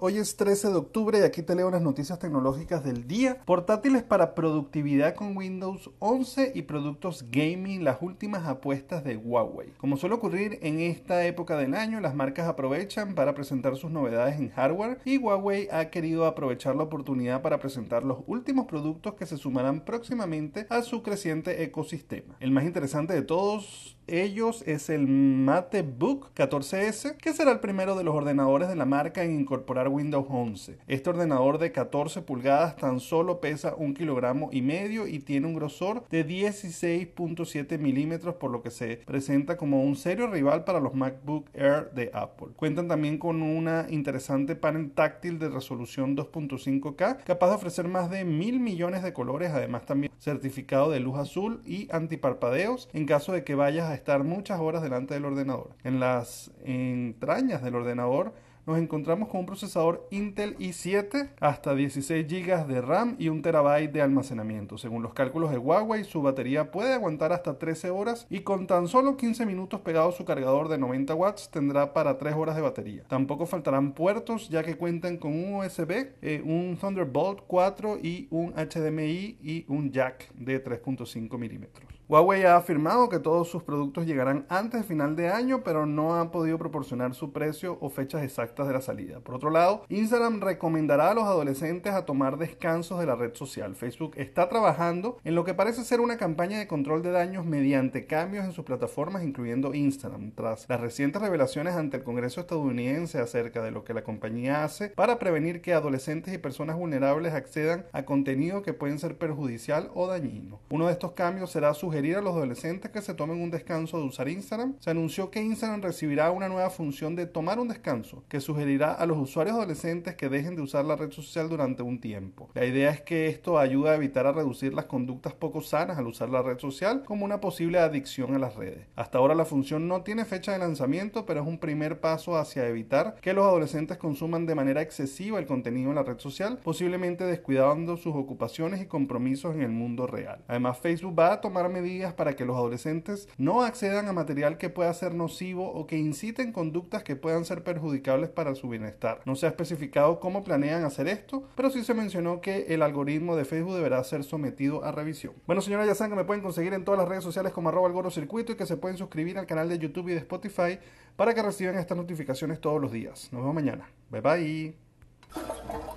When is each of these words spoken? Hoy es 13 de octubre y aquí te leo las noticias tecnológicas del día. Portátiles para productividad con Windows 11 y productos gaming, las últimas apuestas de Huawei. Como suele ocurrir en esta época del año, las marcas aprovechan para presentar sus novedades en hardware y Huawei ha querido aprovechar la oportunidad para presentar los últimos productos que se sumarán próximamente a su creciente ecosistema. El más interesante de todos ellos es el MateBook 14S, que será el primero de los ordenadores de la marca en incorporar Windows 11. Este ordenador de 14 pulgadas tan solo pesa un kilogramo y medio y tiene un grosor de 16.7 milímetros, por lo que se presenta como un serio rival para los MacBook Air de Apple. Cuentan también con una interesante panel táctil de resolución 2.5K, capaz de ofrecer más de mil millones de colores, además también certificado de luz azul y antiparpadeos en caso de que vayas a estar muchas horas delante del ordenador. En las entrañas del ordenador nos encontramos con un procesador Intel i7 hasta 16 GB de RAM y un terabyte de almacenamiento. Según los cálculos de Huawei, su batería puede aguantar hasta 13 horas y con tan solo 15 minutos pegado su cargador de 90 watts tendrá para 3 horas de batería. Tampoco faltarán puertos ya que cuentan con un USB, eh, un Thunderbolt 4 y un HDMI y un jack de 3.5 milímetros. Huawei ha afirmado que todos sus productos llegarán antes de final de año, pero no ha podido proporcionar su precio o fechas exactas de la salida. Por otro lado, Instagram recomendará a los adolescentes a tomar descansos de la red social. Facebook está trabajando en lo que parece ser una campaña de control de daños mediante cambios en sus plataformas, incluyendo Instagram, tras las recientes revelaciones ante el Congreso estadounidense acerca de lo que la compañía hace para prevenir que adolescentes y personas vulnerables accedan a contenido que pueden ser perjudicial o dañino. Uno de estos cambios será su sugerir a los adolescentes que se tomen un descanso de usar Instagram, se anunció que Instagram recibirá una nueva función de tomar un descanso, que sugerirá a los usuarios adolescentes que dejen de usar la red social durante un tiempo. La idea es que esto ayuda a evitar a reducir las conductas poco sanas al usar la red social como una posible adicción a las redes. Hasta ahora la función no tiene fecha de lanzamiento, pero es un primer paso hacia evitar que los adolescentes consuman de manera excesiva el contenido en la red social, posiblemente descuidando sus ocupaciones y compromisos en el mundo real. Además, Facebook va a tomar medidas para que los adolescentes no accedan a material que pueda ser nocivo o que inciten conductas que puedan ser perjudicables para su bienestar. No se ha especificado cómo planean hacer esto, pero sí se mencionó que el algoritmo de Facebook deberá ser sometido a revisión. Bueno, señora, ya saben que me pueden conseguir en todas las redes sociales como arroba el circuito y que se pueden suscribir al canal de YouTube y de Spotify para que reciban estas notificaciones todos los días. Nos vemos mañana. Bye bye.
Hoy 0.00 0.16
es 0.16 0.38
13 0.38 0.68
de 0.68 0.76
octubre 0.76 1.18
y 1.18 1.22
aquí 1.22 1.42
te 1.42 1.54
leo 1.54 1.70
las 1.70 1.82
noticias 1.82 2.18
tecnológicas 2.18 2.82
del 2.82 3.06
día. 3.06 3.42
Portátiles 3.44 4.02
para 4.04 4.34
productividad 4.34 5.14
con 5.14 5.36
Windows 5.36 5.90
11 5.98 6.52
y 6.54 6.62
productos 6.62 7.26
gaming, 7.30 7.84
las 7.84 7.98
últimas 8.00 8.46
apuestas 8.46 9.04
de 9.04 9.18
Huawei. 9.18 9.74
Como 9.76 9.98
suele 9.98 10.14
ocurrir 10.14 10.58
en 10.62 10.80
esta 10.80 11.26
época 11.26 11.58
del 11.58 11.74
año, 11.74 12.00
las 12.00 12.14
marcas 12.14 12.48
aprovechan 12.48 13.14
para 13.14 13.34
presentar 13.34 13.76
sus 13.76 13.90
novedades 13.90 14.40
en 14.40 14.48
hardware 14.48 14.98
y 15.04 15.18
Huawei 15.18 15.68
ha 15.70 15.90
querido 15.90 16.24
aprovechar 16.24 16.74
la 16.74 16.84
oportunidad 16.84 17.42
para 17.42 17.58
presentar 17.58 18.02
los 18.02 18.20
últimos 18.26 18.64
productos 18.64 19.12
que 19.12 19.26
se 19.26 19.36
sumarán 19.36 19.84
próximamente 19.84 20.66
a 20.70 20.80
su 20.80 21.02
creciente 21.02 21.64
ecosistema. 21.64 22.36
El 22.40 22.50
más 22.50 22.64
interesante 22.64 23.12
de 23.12 23.20
todos 23.20 23.98
ellos 24.06 24.62
es 24.66 24.90
el 24.90 25.06
MateBook 25.06 26.34
14S, 26.34 27.16
que 27.16 27.32
será 27.32 27.52
el 27.52 27.60
primero 27.60 27.96
de 27.96 28.04
los 28.04 28.14
ordenadores 28.14 28.68
de 28.68 28.76
la 28.76 28.84
marca 28.84 29.24
en 29.24 29.40
incorporar 29.40 29.88
Windows 29.88 30.26
11. 30.28 30.78
Este 30.86 31.10
ordenador 31.10 31.58
de 31.58 31.72
14 31.72 32.22
pulgadas 32.22 32.76
tan 32.76 33.00
solo 33.00 33.40
pesa 33.40 33.74
un 33.76 33.94
kilogramo 33.94 34.50
y 34.52 34.62
medio 34.62 35.06
y 35.06 35.18
tiene 35.18 35.46
un 35.46 35.54
grosor 35.54 36.04
de 36.10 36.26
16.7 36.26 37.78
milímetros, 37.78 38.36
por 38.36 38.50
lo 38.50 38.62
que 38.62 38.70
se 38.70 38.98
presenta 38.98 39.56
como 39.56 39.82
un 39.82 39.96
serio 39.96 40.26
rival 40.26 40.64
para 40.64 40.80
los 40.80 40.94
MacBook 40.94 41.48
Air 41.54 41.90
de 41.92 42.10
Apple. 42.12 42.48
Cuentan 42.56 42.88
también 42.88 43.18
con 43.18 43.42
una 43.42 43.86
interesante 43.88 44.56
panel 44.56 44.90
táctil 44.90 45.38
de 45.38 45.48
resolución 45.48 46.16
2.5K, 46.16 47.24
capaz 47.24 47.48
de 47.48 47.54
ofrecer 47.54 47.88
más 47.88 48.10
de 48.10 48.24
mil 48.24 48.60
millones 48.60 49.02
de 49.02 49.12
colores, 49.12 49.50
además 49.52 49.86
también 49.86 50.12
certificado 50.18 50.90
de 50.90 51.00
luz 51.00 51.18
azul 51.18 51.62
y 51.66 51.88
antiparpadeos 51.90 52.88
en 52.92 53.06
caso 53.06 53.32
de 53.32 53.44
que 53.44 53.54
vayas 53.54 53.90
a 53.90 53.93
estar 53.94 54.24
muchas 54.24 54.60
horas 54.60 54.82
delante 54.82 55.14
del 55.14 55.24
ordenador. 55.24 55.70
En 55.84 56.00
las 56.00 56.50
entrañas 56.64 57.62
del 57.62 57.74
ordenador 57.74 58.34
nos 58.66 58.78
encontramos 58.78 59.28
con 59.28 59.40
un 59.40 59.46
procesador 59.46 60.08
Intel 60.10 60.56
i7 60.56 61.30
hasta 61.40 61.74
16 61.74 62.26
GB 62.26 62.66
de 62.66 62.80
RAM 62.80 63.16
y 63.18 63.28
un 63.28 63.42
terabyte 63.42 63.92
de 63.92 64.00
almacenamiento. 64.00 64.78
Según 64.78 65.02
los 65.02 65.12
cálculos 65.12 65.50
de 65.50 65.58
Huawei, 65.58 66.04
su 66.04 66.22
batería 66.22 66.70
puede 66.70 66.94
aguantar 66.94 67.32
hasta 67.32 67.58
13 67.58 67.90
horas 67.90 68.26
y 68.30 68.40
con 68.40 68.66
tan 68.66 68.88
solo 68.88 69.18
15 69.18 69.44
minutos 69.44 69.80
pegado 69.80 70.12
su 70.12 70.24
cargador 70.24 70.68
de 70.68 70.78
90 70.78 71.14
watts 71.14 71.50
tendrá 71.50 71.92
para 71.92 72.16
3 72.16 72.34
horas 72.34 72.56
de 72.56 72.62
batería. 72.62 73.04
Tampoco 73.06 73.44
faltarán 73.44 73.92
puertos 73.92 74.48
ya 74.48 74.62
que 74.62 74.76
cuentan 74.76 75.18
con 75.18 75.32
un 75.32 75.56
USB, 75.56 76.12
eh, 76.22 76.42
un 76.42 76.78
Thunderbolt 76.80 77.42
4 77.46 77.98
y 78.02 78.28
un 78.30 78.54
HDMI 78.54 79.38
y 79.42 79.66
un 79.68 79.90
jack 79.90 80.32
de 80.34 80.64
3.5 80.64 81.36
milímetros. 81.38 81.93
Huawei 82.06 82.44
ha 82.44 82.56
afirmado 82.56 83.08
que 83.08 83.18
todos 83.18 83.48
sus 83.48 83.62
productos 83.62 84.04
llegarán 84.04 84.44
antes 84.50 84.82
de 84.82 84.86
final 84.86 85.16
de 85.16 85.30
año, 85.30 85.62
pero 85.64 85.86
no 85.86 86.16
ha 86.16 86.30
podido 86.30 86.58
proporcionar 86.58 87.14
su 87.14 87.32
precio 87.32 87.78
o 87.80 87.88
fechas 87.88 88.22
exactas 88.22 88.66
de 88.66 88.74
la 88.74 88.82
salida. 88.82 89.20
Por 89.20 89.36
otro 89.36 89.48
lado, 89.48 89.84
Instagram 89.88 90.42
recomendará 90.42 91.10
a 91.10 91.14
los 91.14 91.24
adolescentes 91.24 91.94
a 91.94 92.04
tomar 92.04 92.36
descansos 92.36 93.00
de 93.00 93.06
la 93.06 93.16
red 93.16 93.32
social. 93.34 93.74
Facebook 93.74 94.12
está 94.16 94.50
trabajando 94.50 95.16
en 95.24 95.34
lo 95.34 95.44
que 95.44 95.54
parece 95.54 95.82
ser 95.82 96.02
una 96.02 96.18
campaña 96.18 96.58
de 96.58 96.68
control 96.68 97.02
de 97.02 97.10
daños 97.10 97.46
mediante 97.46 98.06
cambios 98.06 98.44
en 98.44 98.52
sus 98.52 98.66
plataformas, 98.66 99.24
incluyendo 99.24 99.72
Instagram, 99.72 100.32
tras 100.32 100.68
las 100.68 100.80
recientes 100.82 101.22
revelaciones 101.22 101.74
ante 101.74 101.96
el 101.96 102.04
Congreso 102.04 102.42
estadounidense 102.42 103.18
acerca 103.18 103.62
de 103.62 103.70
lo 103.70 103.84
que 103.84 103.94
la 103.94 104.04
compañía 104.04 104.62
hace 104.62 104.90
para 104.90 105.18
prevenir 105.18 105.62
que 105.62 105.72
adolescentes 105.72 106.34
y 106.34 106.38
personas 106.38 106.76
vulnerables 106.76 107.32
accedan 107.32 107.86
a 107.92 108.04
contenido 108.04 108.60
que 108.60 108.74
pueden 108.74 108.98
ser 108.98 109.16
perjudicial 109.16 109.90
o 109.94 110.06
dañino. 110.06 110.60
Uno 110.68 110.88
de 110.88 110.92
estos 110.92 111.12
cambios 111.12 111.50
será 111.50 111.72
su 111.72 111.93
sugerir 111.94 112.16
a 112.16 112.22
los 112.22 112.34
adolescentes 112.34 112.90
que 112.90 113.00
se 113.00 113.14
tomen 113.14 113.40
un 113.40 113.52
descanso 113.52 114.00
de 114.00 114.04
usar 114.06 114.28
Instagram, 114.28 114.74
se 114.80 114.90
anunció 114.90 115.30
que 115.30 115.40
Instagram 115.40 115.80
recibirá 115.80 116.32
una 116.32 116.48
nueva 116.48 116.68
función 116.68 117.14
de 117.14 117.26
tomar 117.26 117.60
un 117.60 117.68
descanso, 117.68 118.24
que 118.28 118.40
sugerirá 118.40 118.90
a 118.90 119.06
los 119.06 119.16
usuarios 119.16 119.54
adolescentes 119.54 120.16
que 120.16 120.28
dejen 120.28 120.56
de 120.56 120.62
usar 120.62 120.84
la 120.84 120.96
red 120.96 121.12
social 121.12 121.48
durante 121.48 121.84
un 121.84 122.00
tiempo. 122.00 122.50
La 122.54 122.66
idea 122.66 122.90
es 122.90 123.00
que 123.00 123.28
esto 123.28 123.60
ayuda 123.60 123.92
a 123.92 123.94
evitar 123.94 124.26
a 124.26 124.32
reducir 124.32 124.74
las 124.74 124.86
conductas 124.86 125.34
poco 125.34 125.60
sanas 125.60 125.96
al 125.96 126.08
usar 126.08 126.30
la 126.30 126.42
red 126.42 126.58
social 126.58 127.04
como 127.04 127.24
una 127.24 127.40
posible 127.40 127.78
adicción 127.78 128.34
a 128.34 128.40
las 128.40 128.56
redes. 128.56 128.88
Hasta 128.96 129.18
ahora 129.18 129.36
la 129.36 129.44
función 129.44 129.86
no 129.86 130.02
tiene 130.02 130.24
fecha 130.24 130.50
de 130.50 130.58
lanzamiento, 130.58 131.26
pero 131.26 131.42
es 131.42 131.46
un 131.46 131.58
primer 131.58 132.00
paso 132.00 132.36
hacia 132.36 132.66
evitar 132.66 133.14
que 133.22 133.34
los 133.34 133.44
adolescentes 133.44 133.98
consuman 133.98 134.46
de 134.46 134.56
manera 134.56 134.82
excesiva 134.82 135.38
el 135.38 135.46
contenido 135.46 135.90
en 135.90 135.94
la 135.94 136.02
red 136.02 136.18
social, 136.18 136.58
posiblemente 136.64 137.22
descuidando 137.22 137.96
sus 137.96 138.16
ocupaciones 138.16 138.82
y 138.82 138.86
compromisos 138.86 139.54
en 139.54 139.62
el 139.62 139.70
mundo 139.70 140.08
real. 140.08 140.42
Además, 140.48 140.78
Facebook 140.78 141.16
va 141.16 141.34
a 141.34 141.40
tomar 141.40 141.68
medidas 141.68 141.83
para 142.14 142.36
que 142.36 142.44
los 142.44 142.56
adolescentes 142.56 143.28
no 143.38 143.62
accedan 143.62 144.08
a 144.08 144.12
material 144.12 144.58
que 144.58 144.70
pueda 144.70 144.92
ser 144.94 145.14
nocivo 145.14 145.70
o 145.70 145.86
que 145.86 145.98
inciten 145.98 146.52
conductas 146.52 147.02
que 147.02 147.16
puedan 147.16 147.44
ser 147.44 147.62
perjudicables 147.62 148.30
para 148.30 148.54
su 148.54 148.68
bienestar. 148.68 149.20
No 149.24 149.36
se 149.36 149.46
ha 149.46 149.50
especificado 149.50 150.20
cómo 150.20 150.44
planean 150.44 150.84
hacer 150.84 151.08
esto, 151.08 151.44
pero 151.54 151.70
sí 151.70 151.84
se 151.84 151.94
mencionó 151.94 152.40
que 152.40 152.66
el 152.74 152.82
algoritmo 152.82 153.36
de 153.36 153.44
Facebook 153.44 153.74
deberá 153.74 154.02
ser 154.04 154.24
sometido 154.24 154.84
a 154.84 154.92
revisión. 154.92 155.34
Bueno, 155.46 155.62
señora, 155.62 155.86
ya 155.86 155.94
saben 155.94 156.12
que 156.12 156.16
me 156.16 156.24
pueden 156.24 156.42
conseguir 156.42 156.72
en 156.74 156.84
todas 156.84 156.98
las 156.98 157.08
redes 157.08 157.24
sociales 157.24 157.52
como 157.52 157.68
arroba 157.68 157.88
el 157.88 158.12
circuito 158.12 158.52
y 158.52 158.56
que 158.56 158.66
se 158.66 158.76
pueden 158.76 158.96
suscribir 158.96 159.38
al 159.38 159.46
canal 159.46 159.68
de 159.68 159.78
YouTube 159.78 160.08
y 160.08 160.12
de 160.12 160.18
Spotify 160.18 160.78
para 161.16 161.34
que 161.34 161.42
reciban 161.42 161.76
estas 161.78 161.96
notificaciones 161.96 162.60
todos 162.60 162.80
los 162.80 162.92
días. 162.92 163.28
Nos 163.32 163.42
vemos 163.42 163.54
mañana. 163.54 163.88
Bye 164.10 164.20
bye. 164.20 165.93